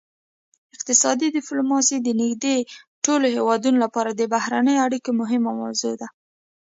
اقتصادي 0.75 1.27
ډیپلوماسي 1.37 1.97
د 2.01 2.07
نږدې 2.21 2.55
ټولو 3.05 3.25
هیوادونو 3.35 3.77
لپاره 3.85 4.09
د 4.13 4.21
بهرنیو 4.33 4.83
اړیکو 4.85 5.09
مهمه 5.21 5.51
موضوع 5.61 5.93
ده 6.01 6.07